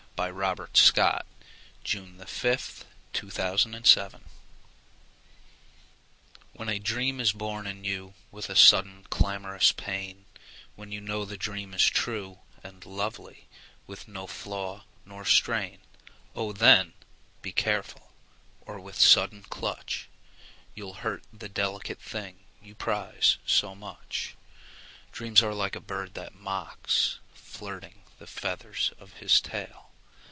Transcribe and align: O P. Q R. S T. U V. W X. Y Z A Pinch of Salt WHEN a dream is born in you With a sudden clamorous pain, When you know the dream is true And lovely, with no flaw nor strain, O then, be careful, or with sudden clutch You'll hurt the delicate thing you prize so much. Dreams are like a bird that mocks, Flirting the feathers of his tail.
O 0.23 0.23
P. 0.23 0.29
Q 0.31 0.35
R. 0.43 0.69
S 0.71 0.91
T. 0.91 1.97
U 1.97 2.01
V. 2.05 2.17
W 2.19 2.21
X. 2.21 2.21
Y 2.21 2.25
Z 2.27 2.47
A 2.47 2.53
Pinch 3.11 3.23
of 3.23 3.61
Salt 3.87 4.15
WHEN 6.53 6.69
a 6.69 6.77
dream 6.77 7.19
is 7.19 7.31
born 7.33 7.65
in 7.65 7.83
you 7.83 8.13
With 8.29 8.47
a 8.47 8.55
sudden 8.55 9.05
clamorous 9.09 9.71
pain, 9.71 10.25
When 10.75 10.91
you 10.91 11.01
know 11.01 11.25
the 11.25 11.37
dream 11.37 11.73
is 11.73 11.89
true 11.89 12.37
And 12.63 12.85
lovely, 12.85 13.47
with 13.87 14.07
no 14.07 14.27
flaw 14.27 14.83
nor 15.07 15.25
strain, 15.25 15.79
O 16.35 16.51
then, 16.53 16.93
be 17.41 17.51
careful, 17.51 18.11
or 18.63 18.79
with 18.79 19.01
sudden 19.01 19.41
clutch 19.41 20.07
You'll 20.75 20.93
hurt 21.01 21.23
the 21.33 21.49
delicate 21.49 21.99
thing 21.99 22.41
you 22.61 22.75
prize 22.75 23.39
so 23.47 23.73
much. 23.73 24.35
Dreams 25.11 25.41
are 25.41 25.55
like 25.55 25.75
a 25.75 25.79
bird 25.81 26.13
that 26.13 26.35
mocks, 26.35 27.17
Flirting 27.33 28.03
the 28.19 28.27
feathers 28.27 28.91
of 28.99 29.13
his 29.13 29.41
tail. 29.41 29.87